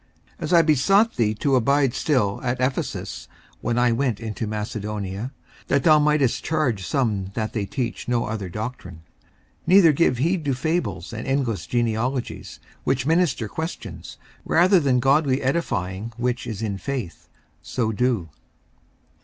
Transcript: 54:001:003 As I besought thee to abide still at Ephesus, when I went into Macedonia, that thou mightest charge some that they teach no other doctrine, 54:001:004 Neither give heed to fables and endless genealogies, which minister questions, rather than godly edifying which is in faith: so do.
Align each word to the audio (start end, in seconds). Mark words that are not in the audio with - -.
54:001:003 0.39 0.43
As 0.45 0.53
I 0.53 0.61
besought 0.63 1.15
thee 1.15 1.33
to 1.35 1.55
abide 1.55 1.93
still 1.93 2.39
at 2.41 2.59
Ephesus, 2.59 3.27
when 3.59 3.77
I 3.77 3.91
went 3.91 4.19
into 4.19 4.47
Macedonia, 4.47 5.31
that 5.67 5.83
thou 5.83 5.99
mightest 5.99 6.43
charge 6.43 6.87
some 6.87 7.27
that 7.35 7.53
they 7.53 7.67
teach 7.67 8.07
no 8.07 8.25
other 8.25 8.49
doctrine, 8.49 9.03
54:001:004 9.67 9.67
Neither 9.67 9.91
give 9.91 10.17
heed 10.17 10.45
to 10.45 10.55
fables 10.55 11.13
and 11.13 11.27
endless 11.27 11.67
genealogies, 11.67 12.59
which 12.83 13.05
minister 13.05 13.47
questions, 13.47 14.17
rather 14.43 14.79
than 14.79 14.99
godly 14.99 15.43
edifying 15.43 16.11
which 16.17 16.47
is 16.47 16.63
in 16.63 16.79
faith: 16.79 17.29
so 17.61 17.91
do. 17.91 18.29